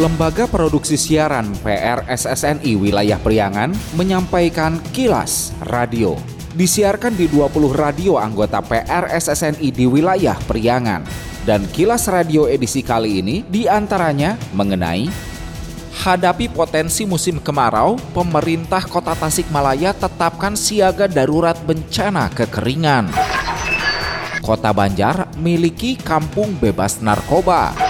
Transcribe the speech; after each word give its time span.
Lembaga 0.00 0.48
Produksi 0.48 0.96
Siaran 0.96 1.52
PRSSNI 1.60 2.72
Wilayah 2.72 3.20
Priangan 3.20 3.68
menyampaikan 4.00 4.80
kilas 4.96 5.52
radio. 5.68 6.16
Disiarkan 6.56 7.12
di 7.12 7.28
20 7.28 7.52
radio 7.76 8.16
anggota 8.16 8.64
PRSSNI 8.64 9.68
di 9.68 9.84
wilayah 9.84 10.40
Priangan. 10.48 11.04
Dan 11.44 11.68
kilas 11.68 12.08
radio 12.08 12.48
edisi 12.48 12.80
kali 12.80 13.20
ini 13.20 13.44
di 13.44 13.68
antaranya 13.68 14.40
mengenai 14.56 15.04
Hadapi 16.00 16.48
potensi 16.48 17.04
musim 17.04 17.36
kemarau, 17.36 18.00
pemerintah 18.16 18.80
kota 18.88 19.12
Tasikmalaya 19.12 19.92
tetapkan 19.92 20.56
siaga 20.56 21.12
darurat 21.12 21.60
bencana 21.68 22.32
kekeringan. 22.32 23.12
Kota 24.40 24.72
Banjar 24.72 25.28
miliki 25.36 26.00
kampung 26.00 26.56
bebas 26.56 27.04
narkoba. 27.04 27.89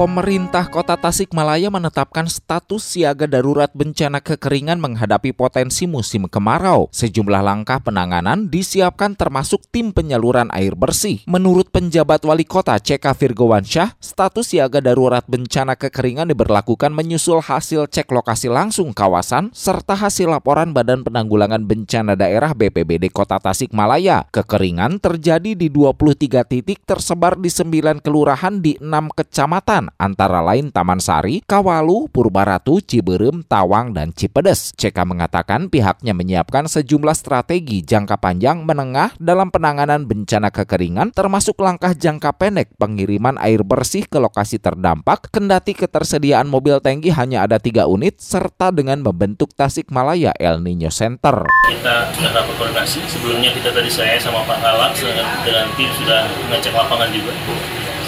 Pemerintah 0.00 0.72
Kota 0.72 0.96
Tasikmalaya 0.96 1.68
menetapkan 1.68 2.24
status 2.24 2.80
siaga 2.96 3.28
darurat 3.28 3.68
bencana 3.76 4.24
kekeringan 4.24 4.80
menghadapi 4.80 5.36
potensi 5.36 5.84
musim 5.84 6.24
kemarau. 6.24 6.88
Sejumlah 6.88 7.44
langkah 7.44 7.84
penanganan 7.84 8.48
disiapkan 8.48 9.12
termasuk 9.12 9.60
tim 9.68 9.92
penyaluran 9.92 10.48
air 10.56 10.72
bersih. 10.72 11.20
Menurut 11.28 11.68
penjabat 11.68 12.24
wali 12.24 12.48
kota 12.48 12.80
CK 12.80 13.12
Virgowansyah, 13.12 14.00
status 14.00 14.56
siaga 14.56 14.80
darurat 14.80 15.20
bencana 15.28 15.76
kekeringan 15.76 16.32
diberlakukan 16.32 16.96
menyusul 16.96 17.44
hasil 17.44 17.84
cek 17.92 18.08
lokasi 18.08 18.48
langsung 18.48 18.96
kawasan 18.96 19.52
serta 19.52 20.00
hasil 20.00 20.32
laporan 20.32 20.72
Badan 20.72 21.04
Penanggulangan 21.04 21.60
Bencana 21.68 22.16
Daerah 22.16 22.56
BPBD 22.56 23.12
Kota 23.12 23.36
Tasikmalaya. 23.36 24.24
Kekeringan 24.32 24.96
terjadi 24.96 25.52
di 25.52 25.68
23 25.68 26.40
titik 26.48 26.88
tersebar 26.88 27.36
di 27.36 27.52
9 27.52 28.00
kelurahan 28.00 28.64
di 28.64 28.80
6 28.80 28.88
kecamatan 29.12 29.89
antara 29.96 30.44
lain 30.44 30.70
Taman 30.70 31.00
Sari, 31.00 31.42
Kawalu, 31.42 32.06
Purbaratu, 32.12 32.78
Ciberem, 32.84 33.42
Tawang, 33.42 33.96
dan 33.96 34.14
Cipedes. 34.14 34.76
CK 34.76 35.02
mengatakan 35.08 35.72
pihaknya 35.72 36.12
menyiapkan 36.12 36.68
sejumlah 36.68 37.16
strategi 37.16 37.82
jangka 37.82 38.20
panjang 38.20 38.62
menengah 38.62 39.16
dalam 39.18 39.50
penanganan 39.50 40.06
bencana 40.06 40.52
kekeringan 40.54 41.10
termasuk 41.10 41.58
langkah 41.58 41.96
jangka 41.96 42.36
pendek 42.36 42.76
pengiriman 42.78 43.40
air 43.42 43.66
bersih 43.66 44.06
ke 44.06 44.20
lokasi 44.20 44.62
terdampak 44.62 45.32
kendati 45.32 45.74
ketersediaan 45.74 46.46
mobil 46.46 46.78
tangki 46.78 47.10
hanya 47.10 47.48
ada 47.48 47.58
tiga 47.58 47.88
unit 47.90 48.20
serta 48.20 48.70
dengan 48.70 49.00
membentuk 49.00 49.50
Tasikmalaya 49.56 50.36
El 50.38 50.62
Nino 50.62 50.92
Center. 50.92 51.46
Kita 51.70 52.10
dapat 52.12 52.54
koordinasi. 52.58 53.02
Sebelumnya 53.08 53.50
kita 53.50 53.72
tadi 53.72 53.90
saya 53.90 54.20
sama 54.20 54.44
Pak 54.46 54.58
Kalak 54.60 54.92
dengan, 54.96 55.66
tim 55.74 55.90
sudah 55.98 56.26
ngecek 56.50 56.72
lapangan 56.74 57.08
juga 57.10 57.32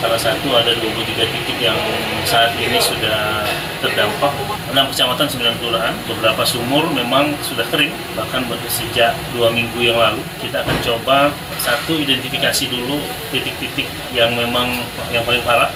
salah 0.02 0.18
satu 0.18 0.50
ada 0.58 0.74
23 0.74 1.14
titik 1.14 1.58
yang 1.62 1.78
saat 2.26 2.50
ini 2.58 2.74
sudah 2.82 3.46
terdampak. 3.78 4.34
6 4.74 4.74
kecamatan 4.90 5.30
9 5.30 5.62
kelurahan 5.62 5.94
beberapa 6.10 6.42
sumur 6.42 6.90
memang 6.90 7.38
sudah 7.46 7.62
kering 7.70 7.94
bahkan 8.18 8.42
sejak 8.66 9.14
dua 9.30 9.54
minggu 9.54 9.78
yang 9.78 9.94
lalu. 9.94 10.18
Kita 10.42 10.66
akan 10.66 10.76
coba 10.82 11.30
satu 11.62 11.94
identifikasi 11.94 12.66
dulu 12.66 12.98
titik-titik 13.30 13.86
yang 14.10 14.34
memang 14.34 14.74
yang 15.14 15.22
paling 15.22 15.46
parah. 15.46 15.70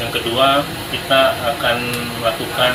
Yang 0.00 0.16
kedua 0.16 0.64
kita 0.88 1.36
akan 1.36 1.76
melakukan 2.24 2.72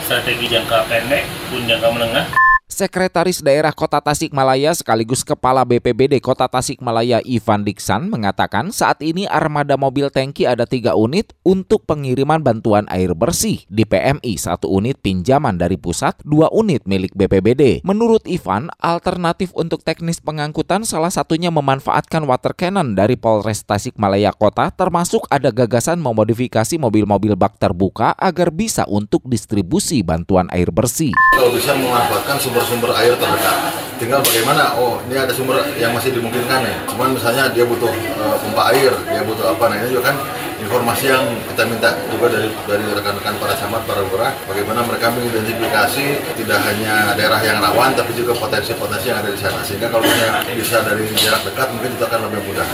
strategi 0.00 0.48
jangka 0.48 0.88
pendek 0.88 1.28
pun 1.52 1.60
jangka 1.68 1.88
menengah 1.92 2.41
Sekretaris 2.82 3.46
Daerah 3.46 3.70
Kota 3.70 4.02
Tasikmalaya 4.02 4.74
sekaligus 4.74 5.22
Kepala 5.22 5.62
BPBD 5.62 6.18
Kota 6.18 6.50
Tasikmalaya 6.50 7.22
Ivan 7.22 7.62
Diksan 7.62 8.10
mengatakan 8.10 8.74
saat 8.74 8.98
ini 9.06 9.22
armada 9.30 9.78
mobil 9.78 10.10
tangki 10.10 10.50
ada 10.50 10.66
tiga 10.66 10.98
unit 10.98 11.30
untuk 11.46 11.86
pengiriman 11.86 12.42
bantuan 12.42 12.82
air 12.90 13.14
bersih. 13.14 13.62
Di 13.70 13.86
PMI 13.86 14.34
satu 14.34 14.66
unit 14.66 14.98
pinjaman 14.98 15.62
dari 15.62 15.78
pusat, 15.78 16.18
dua 16.26 16.50
unit 16.50 16.82
milik 16.82 17.14
BPBD. 17.14 17.86
Menurut 17.86 18.26
Ivan, 18.26 18.66
alternatif 18.82 19.54
untuk 19.54 19.86
teknis 19.86 20.18
pengangkutan 20.18 20.82
salah 20.82 21.14
satunya 21.14 21.54
memanfaatkan 21.54 22.26
water 22.26 22.50
cannon 22.50 22.98
dari 22.98 23.14
Polres 23.14 23.62
Tasikmalaya 23.62 24.34
Kota 24.34 24.74
termasuk 24.74 25.30
ada 25.30 25.54
gagasan 25.54 26.02
memodifikasi 26.02 26.82
mobil-mobil 26.82 27.38
bak 27.38 27.62
terbuka 27.62 28.10
agar 28.18 28.50
bisa 28.50 28.82
untuk 28.90 29.22
distribusi 29.30 30.02
bantuan 30.02 30.50
air 30.50 30.74
bersih. 30.74 31.14
Kalau 31.38 31.54
bisa 31.54 31.78
memanfaatkan 31.78 32.42
sumber 32.42 32.71
sumber 32.72 32.96
air 32.96 33.12
terdekat. 33.20 33.56
Tinggal 34.00 34.24
bagaimana, 34.24 34.72
oh 34.80 34.96
ini 35.04 35.20
ada 35.20 35.30
sumber 35.36 35.60
yang 35.76 35.92
masih 35.92 36.16
dimungkinkan 36.16 36.64
ya. 36.64 36.76
Cuman 36.88 37.12
misalnya 37.12 37.52
dia 37.52 37.68
butuh 37.68 37.92
uh, 37.92 38.36
pompa 38.40 38.72
air, 38.72 38.90
dia 39.12 39.20
butuh 39.22 39.52
apa, 39.52 39.68
nah 39.68 39.76
ini 39.76 39.92
juga 39.92 40.08
kan 40.10 40.16
informasi 40.58 41.12
yang 41.12 41.22
kita 41.52 41.62
minta 41.68 41.92
juga 42.08 42.32
dari 42.32 42.48
dari 42.64 42.84
rekan-rekan 42.96 43.36
para 43.36 43.54
camat, 43.60 43.82
para 43.84 44.00
lurah, 44.08 44.32
bagaimana 44.48 44.80
mereka 44.88 45.12
mengidentifikasi 45.12 46.04
tidak 46.40 46.58
hanya 46.64 47.12
daerah 47.12 47.40
yang 47.44 47.60
rawan, 47.60 47.92
tapi 47.92 48.16
juga 48.16 48.32
potensi-potensi 48.40 49.12
yang 49.12 49.20
ada 49.20 49.30
di 49.30 49.38
sana. 49.38 49.60
Sehingga 49.60 49.92
kalau 49.92 50.02
misalnya 50.02 50.40
bisa 50.56 50.80
dari 50.80 51.04
jarak 51.20 51.42
dekat, 51.44 51.68
mungkin 51.76 51.90
itu 51.92 52.04
akan 52.08 52.20
lebih 52.32 52.40
mudah. 52.48 52.66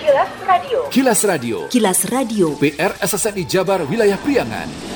Kilas 0.00 0.32
Radio. 0.48 0.78
Kilas 0.88 1.20
Radio. 1.28 1.56
Kilas 1.68 2.00
Radio. 2.08 2.46
PR 2.56 2.92
SSNI 3.04 3.44
Jabar 3.44 3.84
Wilayah 3.84 4.18
Priangan. 4.18 4.95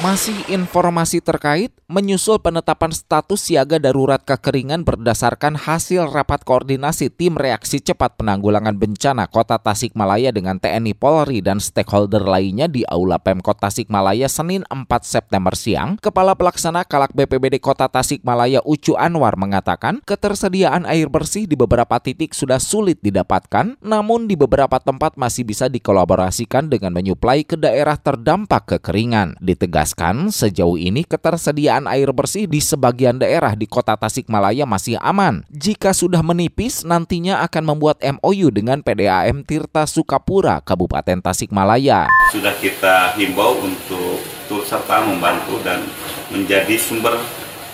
Masih 0.00 0.32
informasi 0.48 1.20
terkait 1.20 1.76
menyusul 1.84 2.40
penetapan 2.40 2.88
status 2.88 3.36
siaga 3.36 3.76
darurat 3.76 4.16
kekeringan 4.24 4.80
berdasarkan 4.80 5.60
hasil 5.60 6.08
rapat 6.08 6.40
koordinasi 6.40 7.12
tim 7.12 7.36
reaksi 7.36 7.84
cepat 7.84 8.16
penanggulangan 8.16 8.80
bencana 8.80 9.28
Kota 9.28 9.60
Tasikmalaya 9.60 10.32
dengan 10.32 10.56
TNI 10.56 10.96
Polri 10.96 11.44
dan 11.44 11.60
stakeholder 11.60 12.24
lainnya 12.24 12.64
di 12.64 12.80
Aula 12.88 13.20
Pemkot 13.20 13.60
Tasikmalaya 13.60 14.24
Senin 14.32 14.64
4 14.72 14.88
September 15.04 15.52
siang, 15.52 16.00
Kepala 16.00 16.32
Pelaksana 16.32 16.88
Kalak 16.88 17.12
BPBD 17.12 17.60
Kota 17.60 17.84
Tasikmalaya 17.92 18.64
Ucu 18.64 18.96
Anwar 18.96 19.36
mengatakan 19.36 20.00
ketersediaan 20.08 20.88
air 20.88 21.12
bersih 21.12 21.44
di 21.44 21.60
beberapa 21.60 22.00
titik 22.00 22.32
sudah 22.32 22.56
sulit 22.56 23.04
didapatkan, 23.04 23.76
namun 23.84 24.24
di 24.24 24.32
beberapa 24.32 24.80
tempat 24.80 25.20
masih 25.20 25.44
bisa 25.44 25.68
dikolaborasikan 25.68 26.72
dengan 26.72 26.96
menyuplai 26.96 27.44
ke 27.44 27.60
daerah 27.60 28.00
terdampak 28.00 28.64
kekeringan. 28.80 29.36
Ditegas 29.44 29.89
menegaskan 29.90 30.30
sejauh 30.30 30.78
ini 30.78 31.02
ketersediaan 31.02 31.90
air 31.90 32.10
bersih 32.14 32.46
di 32.46 32.62
sebagian 32.62 33.18
daerah 33.18 33.58
di 33.58 33.66
kota 33.66 33.98
Tasikmalaya 33.98 34.62
masih 34.62 34.96
aman. 35.02 35.42
Jika 35.50 35.90
sudah 35.90 36.22
menipis, 36.22 36.86
nantinya 36.86 37.42
akan 37.42 37.74
membuat 37.74 37.98
MOU 37.98 38.54
dengan 38.54 38.80
PDAM 38.86 39.42
Tirta 39.42 39.86
Sukapura, 39.90 40.62
Kabupaten 40.62 41.18
Tasikmalaya. 41.18 42.06
Sudah 42.30 42.54
kita 42.62 43.18
himbau 43.18 43.58
untuk 43.66 44.22
turut 44.46 44.66
serta 44.66 45.02
membantu 45.02 45.58
dan 45.66 45.82
menjadi 46.30 46.78
sumber 46.78 47.18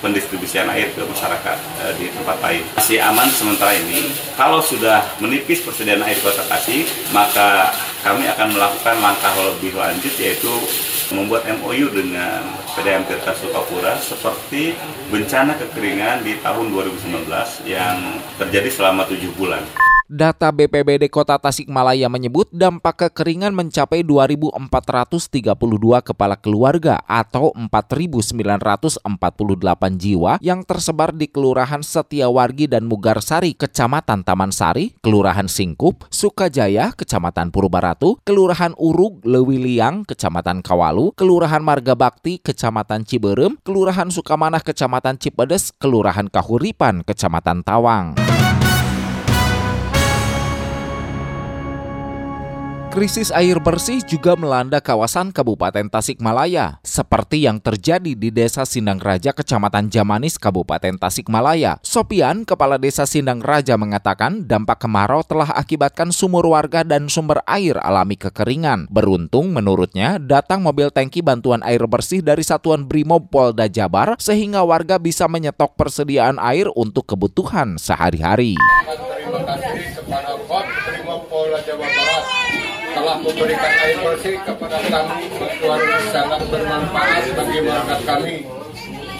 pendistribusian 0.00 0.68
air 0.68 0.92
ke 0.92 1.00
masyarakat 1.00 1.56
e, 1.56 1.84
di 1.96 2.06
tempat 2.12 2.36
lain. 2.44 2.62
Masih 2.76 3.00
aman 3.00 3.28
sementara 3.32 3.72
ini. 3.72 4.12
Kalau 4.36 4.60
sudah 4.60 5.00
menipis 5.24 5.64
persediaan 5.64 6.04
air 6.04 6.20
kota 6.20 6.44
Tasik, 6.44 6.84
maka 7.16 7.72
kami 8.04 8.28
akan 8.28 8.52
melakukan 8.52 8.96
langkah 9.00 9.32
lebih 9.40 9.72
lanjut 9.72 10.14
yaitu 10.20 10.52
membuat 11.14 11.46
MOU 11.60 11.90
dengan 11.92 12.42
PDM 12.74 13.06
Tirta 13.06 13.34
Sukapura 13.36 13.94
seperti 13.98 14.74
bencana 15.10 15.54
kekeringan 15.54 16.26
di 16.26 16.38
tahun 16.42 16.72
2019 16.72 17.26
yang 17.68 18.18
terjadi 18.40 18.70
selama 18.72 19.06
tujuh 19.06 19.30
bulan. 19.34 19.62
Data 20.06 20.54
BPBD 20.54 21.10
Kota 21.10 21.34
Tasikmalaya 21.34 22.06
menyebut 22.06 22.46
dampak 22.54 23.10
kekeringan 23.10 23.50
mencapai 23.50 24.06
2.432 24.06 24.54
kepala 26.06 26.38
keluarga 26.38 27.02
atau 27.10 27.50
4.948 27.58 29.02
jiwa 29.98 30.38
yang 30.38 30.62
tersebar 30.62 31.10
di 31.10 31.26
Kelurahan 31.26 31.82
Setiawargi 31.82 32.70
dan 32.70 32.86
Mugarsari, 32.86 33.58
Kecamatan 33.58 34.22
Taman 34.22 34.54
Sari, 34.54 34.94
Kelurahan 35.02 35.50
Singkup, 35.50 36.06
Sukajaya, 36.06 36.94
Kecamatan 36.94 37.50
Purbaratu, 37.50 38.22
Kelurahan 38.22 38.78
Urug, 38.78 39.26
Lewiliang, 39.26 40.06
Kecamatan 40.06 40.62
Kawalu, 40.62 41.18
Kelurahan 41.18 41.66
Marga 41.66 41.98
Bakti, 41.98 42.38
Kecamatan 42.38 43.02
Ciberem, 43.02 43.58
Kelurahan 43.66 44.06
Sukamanah, 44.14 44.62
Kecamatan 44.62 45.18
Cipedes, 45.18 45.74
Kelurahan 45.74 46.30
Kahuripan, 46.30 47.02
Kecamatan 47.02 47.66
Tawang. 47.66 48.35
Krisis 52.96 53.28
air 53.28 53.60
bersih 53.60 54.00
juga 54.00 54.40
melanda 54.40 54.80
kawasan 54.80 55.28
Kabupaten 55.28 55.84
Tasikmalaya, 55.84 56.80
seperti 56.80 57.44
yang 57.44 57.60
terjadi 57.60 58.16
di 58.16 58.32
Desa 58.32 58.64
Sindang 58.64 59.04
Raja, 59.04 59.36
Kecamatan 59.36 59.92
Jamanis, 59.92 60.40
Kabupaten 60.40 60.96
Tasikmalaya. 60.96 61.76
Sopian, 61.84 62.48
Kepala 62.48 62.80
Desa 62.80 63.04
Sindang 63.04 63.44
Raja 63.44 63.76
mengatakan 63.76 64.48
dampak 64.48 64.88
kemarau 64.88 65.20
telah 65.28 65.52
akibatkan 65.52 66.08
sumur 66.08 66.48
warga 66.48 66.88
dan 66.88 67.12
sumber 67.12 67.44
air 67.44 67.76
alami 67.84 68.16
kekeringan. 68.16 68.88
Beruntung 68.88 69.52
menurutnya 69.52 70.16
datang 70.16 70.64
mobil 70.64 70.88
tangki 70.88 71.20
bantuan 71.20 71.60
air 71.68 71.84
bersih 71.84 72.24
dari 72.24 72.48
Satuan 72.48 72.88
Brimob 72.88 73.28
Polda 73.28 73.68
Jabar 73.68 74.16
sehingga 74.16 74.64
warga 74.64 74.96
bisa 74.96 75.28
menyetok 75.28 75.76
persediaan 75.76 76.40
air 76.40 76.72
untuk 76.72 77.12
kebutuhan 77.12 77.76
sehari-hari. 77.76 78.56
Terima 78.56 79.44
kasih 79.44 80.00
kepada 80.00 80.32
Polda 81.28 81.60
Jawa 81.60 81.84
Barat 81.84 82.05
telah 83.06 83.22
memberikan 83.22 83.72
air 83.86 83.98
bersih 84.02 84.34
kepada 84.42 84.82
kami. 84.82 85.30
Bantuan 85.38 85.80
sangat 86.10 86.42
bermanfaat 86.50 87.24
bagi 87.38 87.58
warga 87.62 87.96
kami. 88.02 88.36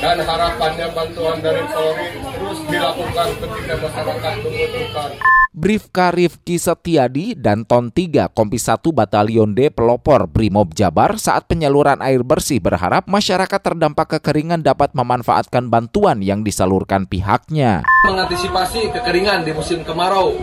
Dan 0.03 0.19
harapannya 0.27 0.91
bantuan 0.91 1.39
dari 1.39 1.63
Polri 1.71 2.19
terus 2.19 2.59
dilakukan 2.67 3.29
ketika 3.39 3.75
masyarakat 3.79 4.33
membutuhkan. 4.43 5.11
Brifka 5.57 6.13
Rifki 6.13 6.61
Setiadi 6.61 7.33
dan 7.33 7.65
Ton 7.65 7.89
3 7.89 8.29
Kompi 8.29 8.61
1 8.61 8.77
Batalion 8.93 9.57
D 9.57 9.73
Pelopor 9.73 10.29
Brimob 10.29 10.77
Jabar 10.77 11.17
saat 11.17 11.49
penyaluran 11.49 12.03
air 12.05 12.21
bersih 12.21 12.61
berharap 12.61 13.09
masyarakat 13.09 13.63
terdampak 13.63 14.19
kekeringan 14.19 14.61
dapat 14.61 14.93
memanfaatkan 14.93 15.73
bantuan 15.73 16.21
yang 16.21 16.45
disalurkan 16.45 17.09
pihaknya. 17.09 17.89
Mengantisipasi 18.05 18.93
kekeringan 18.93 19.49
di 19.49 19.57
musim 19.57 19.81
kemarau, 19.81 20.37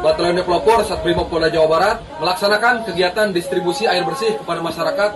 Batalion 0.00 0.40
D 0.40 0.42
Pelopor 0.48 0.80
Sat 0.88 1.04
Brimob 1.04 1.28
Polda 1.28 1.52
Jawa 1.52 1.68
Barat 1.68 1.96
melaksanakan 2.24 2.88
kegiatan 2.88 3.36
distribusi 3.36 3.84
air 3.84 4.00
bersih 4.00 4.32
kepada 4.40 4.64
masyarakat 4.64 5.10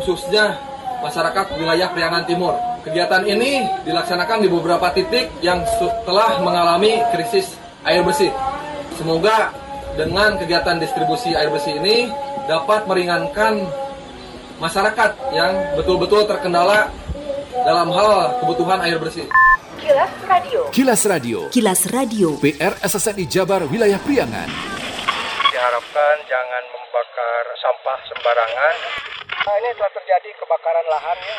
khususnya 0.00 0.56
masyarakat 1.04 1.60
wilayah 1.60 1.92
Priangan 1.92 2.24
Timur. 2.24 2.56
Kegiatan 2.80 3.28
ini 3.28 3.68
dilaksanakan 3.84 4.40
di 4.40 4.48
beberapa 4.48 4.88
titik 4.96 5.28
yang 5.44 5.60
telah 6.08 6.40
mengalami 6.40 7.04
krisis 7.12 7.52
air 7.84 8.00
bersih. 8.00 8.32
Semoga 8.96 9.52
dengan 10.00 10.40
kegiatan 10.40 10.80
distribusi 10.80 11.36
air 11.36 11.52
bersih 11.52 11.76
ini 11.76 12.08
dapat 12.48 12.88
meringankan 12.88 13.60
masyarakat 14.56 15.36
yang 15.36 15.76
betul-betul 15.76 16.24
terkendala 16.24 16.88
dalam 17.60 17.92
hal 17.92 18.40
kebutuhan 18.40 18.80
air 18.80 18.96
bersih. 18.96 19.28
Kilas 19.90 20.22
Radio. 20.22 20.60
Kilas 20.70 21.02
Radio. 21.02 21.38
Kilas 21.50 21.82
Radio. 21.90 22.28
PR 22.38 22.78
SSNI 22.78 23.26
Jabar 23.26 23.66
Wilayah 23.66 23.98
Priangan. 23.98 24.46
Diharapkan 25.50 26.16
jangan 26.30 26.62
membakar 26.70 27.44
sampah 27.58 27.98
sembarangan. 28.06 28.74
Nah, 29.34 29.54
ini 29.58 29.70
telah 29.74 29.90
terjadi 29.90 30.30
kebakaran 30.38 30.86
lahan 30.94 31.18
ya. 31.18 31.36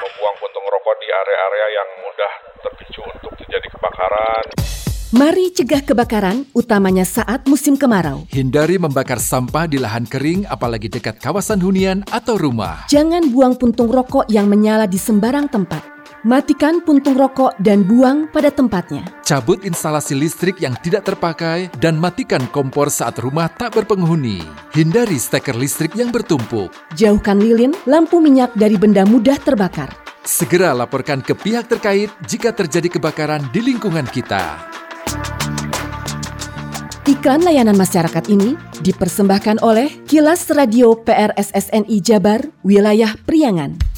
Membuang 0.00 0.36
puntung 0.40 0.64
rokok 0.64 0.96
di 0.96 1.08
area-area 1.12 1.66
yang 1.76 1.88
mudah 2.08 2.32
terpicu 2.64 3.00
untuk 3.04 3.32
terjadi 3.36 3.68
kebakaran. 3.68 4.44
Mari 5.12 5.44
cegah 5.52 5.82
kebakaran, 5.84 6.48
utamanya 6.56 7.04
saat 7.04 7.44
musim 7.44 7.76
kemarau. 7.76 8.24
Hindari 8.32 8.80
membakar 8.80 9.20
sampah 9.20 9.68
di 9.68 9.76
lahan 9.76 10.08
kering 10.08 10.48
apalagi 10.48 10.88
dekat 10.88 11.20
kawasan 11.20 11.60
hunian 11.60 12.00
atau 12.08 12.40
rumah. 12.40 12.88
Jangan 12.88 13.28
buang 13.28 13.60
puntung 13.60 13.92
rokok 13.92 14.24
yang 14.32 14.48
menyala 14.48 14.88
di 14.88 14.96
sembarang 14.96 15.52
tempat. 15.52 15.97
Matikan 16.26 16.82
puntung 16.82 17.14
rokok 17.14 17.54
dan 17.62 17.86
buang 17.86 18.26
pada 18.34 18.50
tempatnya. 18.50 19.06
Cabut 19.22 19.62
instalasi 19.62 20.18
listrik 20.18 20.58
yang 20.58 20.74
tidak 20.82 21.06
terpakai 21.06 21.70
dan 21.78 21.94
matikan 21.94 22.42
kompor 22.50 22.90
saat 22.90 23.22
rumah 23.22 23.46
tak 23.46 23.78
berpenghuni. 23.78 24.42
Hindari 24.74 25.14
steker 25.14 25.54
listrik 25.54 25.94
yang 25.94 26.10
bertumpuk. 26.10 26.74
Jauhkan 26.98 27.38
lilin, 27.38 27.70
lampu 27.86 28.18
minyak 28.18 28.50
dari 28.58 28.74
benda 28.74 29.06
mudah 29.06 29.38
terbakar. 29.38 29.94
Segera 30.26 30.74
laporkan 30.74 31.22
ke 31.22 31.38
pihak 31.38 31.70
terkait 31.70 32.10
jika 32.26 32.50
terjadi 32.50 32.98
kebakaran 32.98 33.46
di 33.54 33.62
lingkungan 33.62 34.10
kita. 34.10 34.58
Iklan 37.06 37.46
layanan 37.46 37.78
masyarakat 37.78 38.26
ini 38.26 38.58
dipersembahkan 38.82 39.62
oleh 39.62 40.02
Kilas 40.10 40.50
Radio 40.50 40.98
PRSSNI 40.98 41.96
Jabar, 42.02 42.42
Wilayah 42.66 43.14
Priangan. 43.22 43.97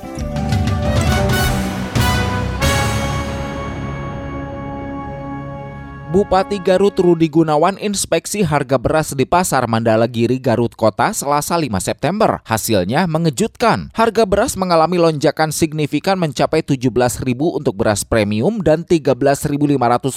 Bupati 6.11 6.59
Garut 6.59 6.99
Rudi 6.99 7.31
Gunawan 7.31 7.79
inspeksi 7.79 8.43
harga 8.43 8.75
beras 8.75 9.15
di 9.15 9.23
Pasar 9.23 9.63
Mandala 9.63 10.11
Giri 10.11 10.43
Garut 10.43 10.75
Kota 10.75 11.15
Selasa 11.15 11.55
5 11.55 11.71
September. 11.79 12.43
Hasilnya 12.43 13.07
mengejutkan. 13.07 13.95
Harga 13.95 14.27
beras 14.27 14.59
mengalami 14.59 14.99
lonjakan 14.99 15.55
signifikan 15.55 16.19
mencapai 16.19 16.67
17.000 16.67 17.23
untuk 17.31 17.79
beras 17.79 18.03
premium 18.03 18.59
dan 18.59 18.83
13.500 18.83 19.55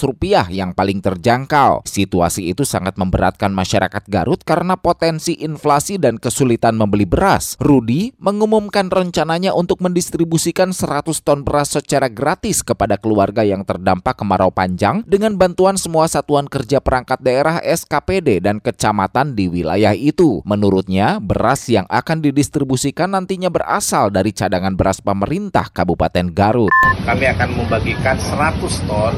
rupiah 0.03 0.43
yang 0.51 0.75
paling 0.75 0.99
terjangkau. 0.99 1.87
Situasi 1.87 2.51
itu 2.51 2.67
sangat 2.67 2.99
memberatkan 2.99 3.55
masyarakat 3.55 4.03
Garut 4.11 4.43
karena 4.43 4.75
potensi 4.75 5.39
inflasi 5.47 5.95
dan 5.95 6.19
kesulitan 6.19 6.75
membeli 6.75 7.07
beras. 7.07 7.55
Rudi 7.63 8.11
mengumumkan 8.19 8.91
rencananya 8.91 9.55
untuk 9.55 9.79
mendistribusikan 9.79 10.75
100 10.75 11.23
ton 11.23 11.47
beras 11.47 11.71
secara 11.71 12.11
gratis 12.11 12.67
kepada 12.67 12.99
keluarga 12.99 13.47
yang 13.47 13.63
terdampak 13.63 14.19
kemarau 14.19 14.51
panjang 14.51 14.99
dengan 15.07 15.39
bantuan 15.39 15.79
semua 15.85 16.09
satuan 16.09 16.49
kerja 16.49 16.81
perangkat 16.81 17.21
daerah 17.21 17.61
SKPD 17.61 18.41
dan 18.41 18.57
kecamatan 18.57 19.37
di 19.37 19.45
wilayah 19.45 19.93
itu. 19.93 20.41
Menurutnya, 20.41 21.21
beras 21.21 21.69
yang 21.69 21.85
akan 21.85 22.25
didistribusikan 22.25 23.13
nantinya 23.13 23.53
berasal 23.53 24.09
dari 24.09 24.33
cadangan 24.33 24.73
beras 24.73 24.97
pemerintah 24.97 25.69
Kabupaten 25.69 26.33
Garut. 26.33 26.73
Kami 27.05 27.29
akan 27.29 27.49
membagikan 27.53 28.17
100 28.17 28.89
ton 28.89 29.13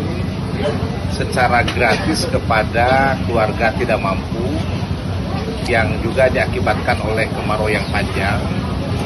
secara 1.16 1.64
gratis 1.64 2.28
kepada 2.28 3.16
keluarga 3.24 3.72
tidak 3.80 4.04
mampu 4.04 4.44
yang 5.72 5.88
juga 6.04 6.28
diakibatkan 6.28 7.00
oleh 7.08 7.32
kemarau 7.32 7.72
yang 7.72 7.88
panjang. 7.96 8.44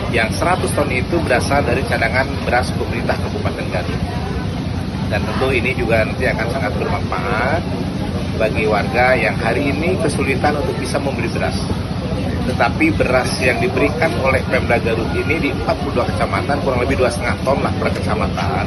Yang 0.10 0.42
100 0.42 0.66
ton 0.74 0.90
itu 0.90 1.22
berasal 1.22 1.62
dari 1.62 1.86
cadangan 1.86 2.26
beras 2.42 2.74
pemerintah 2.74 3.22
Kabupaten 3.22 3.68
Garut 3.70 4.02
dan 5.12 5.20
tentu 5.28 5.52
ini 5.52 5.76
juga 5.76 6.08
nanti 6.08 6.24
akan 6.24 6.48
sangat 6.48 6.72
bermanfaat 6.80 7.62
bagi 8.40 8.64
warga 8.64 9.12
yang 9.14 9.36
hari 9.36 9.76
ini 9.76 10.00
kesulitan 10.00 10.56
untuk 10.56 10.74
bisa 10.80 10.96
membeli 10.98 11.28
beras. 11.30 11.60
Tetapi 12.48 12.96
beras 12.96 13.30
yang 13.44 13.62
diberikan 13.62 14.10
oleh 14.24 14.42
Pemda 14.48 14.80
Garut 14.82 15.12
ini 15.14 15.38
di 15.38 15.50
42 15.54 16.10
kecamatan 16.16 16.58
kurang 16.66 16.82
lebih 16.82 17.06
2,5 17.06 17.46
ton 17.46 17.60
lah 17.60 17.74
per 17.78 17.92
kecamatan. 17.94 18.66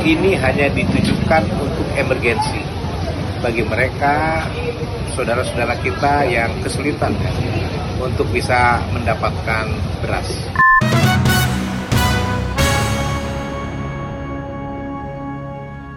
Ini 0.00 0.30
hanya 0.40 0.70
ditujukan 0.72 1.42
untuk 1.60 1.86
emergensi 1.98 2.62
bagi 3.42 3.66
mereka 3.66 4.46
saudara-saudara 5.12 5.76
kita 5.82 6.24
yang 6.30 6.50
kesulitan 6.62 7.12
untuk 8.00 8.24
bisa 8.30 8.80
mendapatkan 8.94 9.66
beras. 10.00 10.61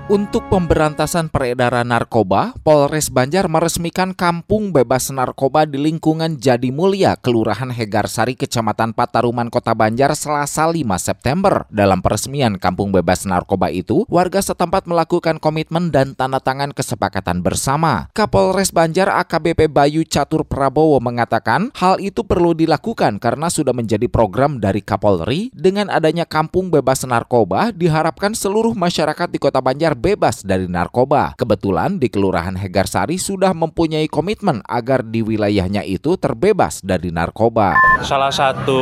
Untuk 0.05 0.45
pemberantasan 0.53 1.33
peredaran 1.33 1.89
narkoba, 1.89 2.53
Polres 2.61 3.09
Banjar 3.09 3.49
meresmikan 3.49 4.13
kampung 4.13 4.69
bebas 4.69 5.09
narkoba 5.09 5.65
di 5.65 5.81
lingkungan 5.81 6.37
Jadi 6.37 6.69
Mulia, 6.69 7.17
Kelurahan 7.17 7.73
Hegarsari, 7.73 8.37
Kecamatan 8.37 8.93
Pataruman, 8.93 9.49
Kota 9.49 9.73
Banjar, 9.73 10.13
Selasa 10.13 10.69
5 10.69 10.85
September. 11.01 11.65
Dalam 11.73 12.05
peresmian 12.05 12.61
kampung 12.61 12.93
bebas 12.93 13.25
narkoba 13.25 13.73
itu, 13.73 14.05
warga 14.05 14.45
setempat 14.45 14.85
melakukan 14.85 15.41
komitmen 15.41 15.89
dan 15.89 16.13
tanda 16.13 16.37
tangan 16.37 16.69
kesepakatan 16.77 17.41
bersama. 17.41 18.05
Kapolres 18.13 18.69
Banjar 18.69 19.09
AKBP 19.09 19.73
Bayu 19.73 20.05
Catur 20.05 20.45
Prabowo 20.45 21.01
mengatakan 21.01 21.73
hal 21.81 21.97
itu 21.97 22.21
perlu 22.21 22.53
dilakukan 22.53 23.17
karena 23.17 23.49
sudah 23.49 23.73
menjadi 23.73 24.05
program 24.05 24.61
dari 24.61 24.85
Kapolri. 24.85 25.49
Dengan 25.49 25.89
adanya 25.89 26.29
kampung 26.29 26.69
bebas 26.69 27.01
narkoba, 27.09 27.73
diharapkan 27.73 28.37
seluruh 28.37 28.77
masyarakat 28.77 29.33
di 29.33 29.41
Kota 29.41 29.65
Banjar 29.65 29.94
bebas 29.95 30.43
dari 30.43 30.67
narkoba. 30.67 31.33
Kebetulan 31.39 31.97
di 31.97 32.11
Kelurahan 32.11 32.53
Hegarsari 32.59 33.15
sudah 33.15 33.55
mempunyai 33.55 34.11
komitmen 34.11 34.59
agar 34.67 35.01
di 35.01 35.23
wilayahnya 35.23 35.81
itu 35.87 36.19
terbebas 36.19 36.83
dari 36.83 37.09
narkoba. 37.09 37.79
Salah 38.03 38.29
satu 38.29 38.81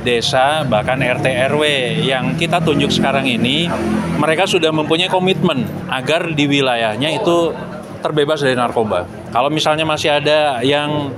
desa 0.00 0.64
bahkan 0.64 0.98
RT 0.98 1.52
RW 1.52 1.64
yang 2.02 2.34
kita 2.34 2.64
tunjuk 2.64 2.88
sekarang 2.88 3.28
ini 3.28 3.68
mereka 4.16 4.48
sudah 4.48 4.72
mempunyai 4.72 5.12
komitmen 5.12 5.68
agar 5.92 6.32
di 6.32 6.48
wilayahnya 6.48 7.20
itu 7.20 7.52
terbebas 8.00 8.40
dari 8.40 8.56
narkoba. 8.56 9.04
Kalau 9.30 9.52
misalnya 9.52 9.84
masih 9.84 10.16
ada 10.16 10.64
yang 10.64 11.12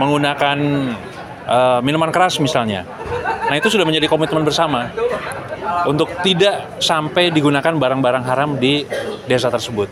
menggunakan 0.00 0.58
uh, 1.46 1.78
minuman 1.84 2.10
keras 2.10 2.40
misalnya, 2.40 2.82
nah 3.46 3.54
itu 3.54 3.68
sudah 3.68 3.84
menjadi 3.86 4.08
komitmen 4.10 4.42
bersama 4.42 4.90
untuk 5.86 6.10
tidak 6.24 6.80
sampai 6.80 7.30
digunakan 7.30 7.74
barang-barang 7.74 8.24
haram 8.24 8.50
di 8.56 8.84
desa 9.28 9.48
tersebut. 9.48 9.88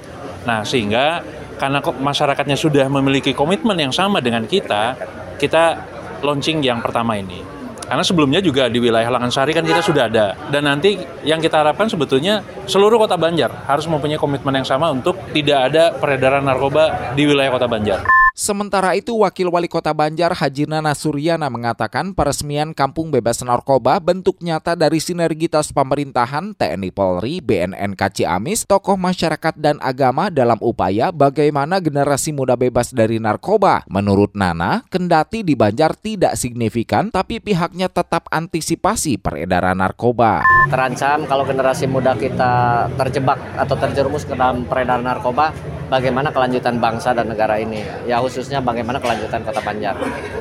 Nah 0.48 0.66
sehingga 0.66 1.22
karena 1.60 1.78
masyarakatnya 1.78 2.58
sudah 2.58 2.90
memiliki 2.90 3.30
komitmen 3.30 3.78
yang 3.78 3.94
sama 3.94 4.18
dengan 4.18 4.42
kita, 4.50 4.98
kita 5.38 5.78
launching 6.22 6.58
yang 6.62 6.82
pertama 6.82 7.14
ini. 7.18 7.52
Karena 7.82 8.00
sebelumnya 8.06 8.40
juga 8.40 8.72
di 8.72 8.80
wilayah 8.80 9.10
Langansari 9.12 9.52
kan 9.52 9.66
kita 9.66 9.84
sudah 9.84 10.08
ada. 10.08 10.32
Dan 10.48 10.64
nanti 10.64 10.96
yang 11.28 11.42
kita 11.42 11.60
harapkan 11.60 11.90
sebetulnya 11.92 12.40
seluruh 12.64 12.96
kota 12.96 13.20
Banjar 13.20 13.68
harus 13.68 13.84
mempunyai 13.84 14.16
komitmen 14.16 14.62
yang 14.62 14.66
sama 14.66 14.88
untuk 14.88 15.18
tidak 15.34 15.68
ada 15.68 15.92
peredaran 16.00 16.46
narkoba 16.46 17.12
di 17.12 17.28
wilayah 17.28 17.52
kota 17.52 17.68
Banjar. 17.68 18.21
Sementara 18.42 18.99
itu, 18.99 19.14
Wakil 19.22 19.46
Wali 19.46 19.70
Kota 19.70 19.94
Banjar 19.94 20.34
Haji 20.34 20.66
Nana 20.66 20.99
Suryana 20.99 21.46
mengatakan 21.46 22.11
peresmian 22.11 22.75
Kampung 22.75 23.14
Bebas 23.14 23.38
Narkoba 23.38 24.02
bentuk 24.02 24.42
nyata 24.42 24.75
dari 24.75 24.99
sinergitas 24.99 25.70
pemerintahan, 25.70 26.50
TNI 26.58 26.90
Polri, 26.90 27.38
BNN 27.38 27.94
Ciamis, 27.94 28.66
tokoh 28.66 28.99
masyarakat 28.99 29.54
dan 29.62 29.78
agama 29.78 30.26
dalam 30.26 30.58
upaya 30.58 31.14
bagaimana 31.14 31.78
generasi 31.78 32.34
muda 32.34 32.58
bebas 32.58 32.90
dari 32.90 33.22
narkoba. 33.22 33.87
Menurut 33.87 34.34
Nana, 34.34 34.82
kendati 34.90 35.46
di 35.46 35.54
Banjar 35.54 35.94
tidak 35.94 36.34
signifikan, 36.34 37.14
tapi 37.14 37.38
pihaknya 37.38 37.87
tetap 37.94 38.26
antisipasi 38.26 39.22
peredaran 39.22 39.78
narkoba. 39.78 40.42
Terancam 40.66 41.30
kalau 41.30 41.46
generasi 41.46 41.87
muda 41.87 42.18
kita 42.18 42.90
terjebak 42.99 43.38
atau 43.54 43.78
terjerumus 43.78 44.26
ke 44.26 44.34
dalam 44.34 44.66
peredaran 44.66 45.06
narkoba, 45.06 45.54
bagaimana 45.92 46.32
kelanjutan 46.32 46.80
bangsa 46.80 47.12
dan 47.12 47.28
negara 47.28 47.61
ini. 47.61 47.84
Ya 48.08 48.16
khususnya 48.25 48.64
bagaimana 48.64 48.96
kelanjutan 48.96 49.44
Kota 49.44 49.61
Banjar. 49.61 49.92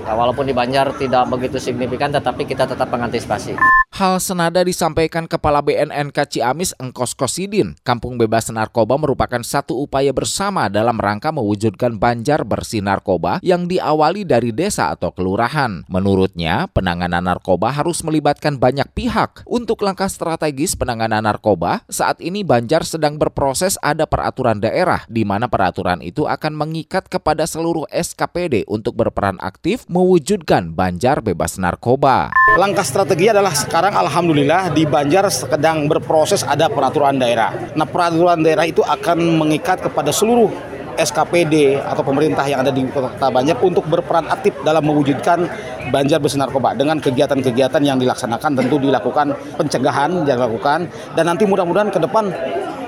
Nah, 0.08 0.16
walaupun 0.16 0.48
di 0.48 0.56
Banjar 0.56 0.96
tidak 0.96 1.28
begitu 1.28 1.60
signifikan, 1.60 2.08
tetapi 2.08 2.48
kita 2.48 2.64
tetap 2.64 2.88
mengantisipasi. 2.88 3.81
Hal 3.92 4.24
senada 4.24 4.64
disampaikan 4.64 5.28
Kepala 5.28 5.60
BNN 5.60 6.16
Ciamis 6.16 6.72
Engkos 6.80 7.12
Kosidin. 7.12 7.76
Kampung 7.84 8.16
Bebas 8.16 8.48
Narkoba 8.48 8.96
merupakan 8.96 9.44
satu 9.44 9.84
upaya 9.84 10.16
bersama 10.16 10.72
dalam 10.72 10.96
rangka 10.96 11.28
mewujudkan 11.36 12.00
Banjar 12.00 12.48
bersih 12.48 12.80
narkoba 12.80 13.44
yang 13.44 13.68
diawali 13.68 14.24
dari 14.24 14.56
desa 14.56 14.96
atau 14.96 15.12
kelurahan. 15.12 15.84
Menurutnya, 15.92 16.72
penanganan 16.72 17.28
narkoba 17.28 17.68
harus 17.76 18.00
melibatkan 18.08 18.56
banyak 18.56 18.88
pihak. 18.96 19.44
Untuk 19.44 19.84
langkah 19.84 20.08
strategis 20.08 20.72
penanganan 20.80 21.28
narkoba, 21.28 21.84
saat 21.92 22.24
ini 22.24 22.48
Banjar 22.48 22.88
sedang 22.88 23.20
berproses 23.20 23.76
ada 23.84 24.08
peraturan 24.08 24.64
daerah 24.64 25.04
di 25.12 25.28
mana 25.28 25.52
peraturan 25.52 26.00
itu 26.00 26.32
akan 26.32 26.56
mengikat 26.56 27.12
kepada 27.12 27.44
seluruh 27.44 27.92
SKPD 27.92 28.72
untuk 28.72 28.96
berperan 28.96 29.36
aktif 29.44 29.84
mewujudkan 29.92 30.72
Banjar 30.72 31.20
bebas 31.20 31.60
narkoba. 31.60 32.32
Langkah 32.56 32.88
strategi 32.88 33.28
adalah 33.28 33.52
sekarang 33.82 33.98
alhamdulillah 33.98 34.70
di 34.78 34.86
Banjar 34.86 35.26
sedang 35.34 35.90
berproses 35.90 36.46
ada 36.46 36.70
peraturan 36.70 37.18
daerah. 37.18 37.74
Nah, 37.74 37.90
peraturan 37.90 38.46
daerah 38.46 38.70
itu 38.70 38.86
akan 38.86 39.42
mengikat 39.42 39.82
kepada 39.82 40.14
seluruh 40.14 40.54
SKPD 41.02 41.82
atau 41.82 42.06
pemerintah 42.06 42.46
yang 42.46 42.62
ada 42.62 42.70
di 42.70 42.86
Kota 42.86 43.34
Banjar 43.34 43.58
untuk 43.58 43.90
berperan 43.90 44.30
aktif 44.30 44.54
dalam 44.62 44.86
mewujudkan 44.86 45.50
Banjar 45.90 46.22
bersih 46.22 46.38
narkoba 46.38 46.78
dengan 46.78 47.02
kegiatan-kegiatan 47.02 47.82
yang 47.82 47.98
dilaksanakan 47.98 48.62
tentu 48.62 48.78
dilakukan 48.78 49.34
pencegahan 49.58 50.30
yang 50.30 50.38
dilakukan 50.38 50.86
dan 51.18 51.26
nanti 51.26 51.50
mudah-mudahan 51.50 51.90
ke 51.90 51.98
depan 51.98 52.30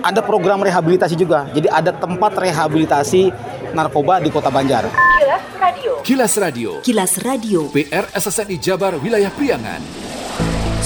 ada 0.05 0.21
program 0.21 0.62
rehabilitasi 0.62 1.17
juga. 1.17 1.50
Jadi 1.57 1.73
ada 1.73 1.89
tempat 1.89 2.38
rehabilitasi 2.38 3.33
narkoba 3.73 4.21
di 4.21 4.29
Kota 4.29 4.53
Banjar. 4.53 4.93
Kilas 4.93 5.41
Radio. 5.57 5.91
Kilas 6.05 6.33
Radio. 6.38 6.69
Kilas 6.85 7.13
Radio. 7.17 7.59
PR 7.73 8.05
SSNI 8.13 8.62
Jabar 8.62 8.93
Wilayah 9.01 9.33
Priangan. 9.33 10.12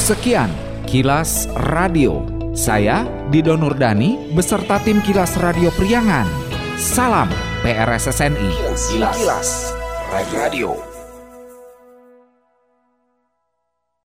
Sekian 0.08 0.48
Kilas 0.88 1.52
Radio. 1.68 2.24
Saya 2.56 3.04
Dido 3.28 3.60
Nurdani 3.60 4.32
beserta 4.32 4.80
tim 4.80 5.04
Kilas 5.04 5.36
Radio 5.36 5.68
Priangan. 5.76 6.24
Salam 6.80 7.28
PRSSNI. 7.60 8.52
Kilas, 8.88 8.88
Kilas. 9.20 9.50
Radio. 10.32 10.97